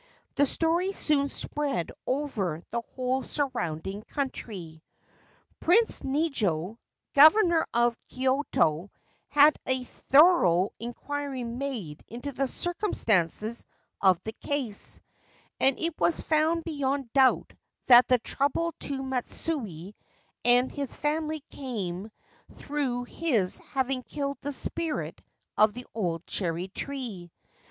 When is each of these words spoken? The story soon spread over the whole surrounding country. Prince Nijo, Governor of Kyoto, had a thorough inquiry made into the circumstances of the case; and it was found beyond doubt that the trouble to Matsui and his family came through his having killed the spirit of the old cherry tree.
The 0.33 0.47
story 0.47 0.93
soon 0.93 1.29
spread 1.29 1.91
over 2.07 2.63
the 2.71 2.81
whole 2.95 3.21
surrounding 3.21 4.01
country. 4.01 4.81
Prince 5.59 6.03
Nijo, 6.03 6.79
Governor 7.13 7.67
of 7.71 7.95
Kyoto, 8.07 8.89
had 9.27 9.59
a 9.67 9.83
thorough 9.83 10.71
inquiry 10.79 11.43
made 11.43 12.03
into 12.07 12.31
the 12.31 12.47
circumstances 12.47 13.67
of 14.01 14.19
the 14.23 14.31
case; 14.33 14.99
and 15.59 15.77
it 15.77 15.93
was 15.99 16.19
found 16.19 16.63
beyond 16.63 17.13
doubt 17.13 17.53
that 17.85 18.07
the 18.07 18.17
trouble 18.17 18.73
to 18.79 19.03
Matsui 19.03 19.93
and 20.43 20.71
his 20.71 20.95
family 20.95 21.41
came 21.51 22.09
through 22.55 23.03
his 23.03 23.59
having 23.59 24.01
killed 24.01 24.39
the 24.41 24.51
spirit 24.51 25.21
of 25.57 25.73
the 25.73 25.85
old 25.93 26.25
cherry 26.25 26.69
tree. 26.69 27.29